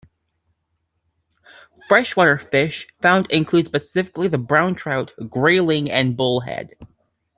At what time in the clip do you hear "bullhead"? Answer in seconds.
6.17-6.71